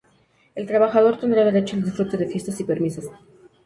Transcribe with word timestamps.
El 0.55 0.65
trabajador 0.65 1.19
tendrá 1.19 1.45
derecho 1.45 1.75
al 1.75 1.83
disfrute 1.83 2.17
de 2.17 2.25
fiestas 2.25 2.59
y 2.59 2.63
permisos. 2.63 3.05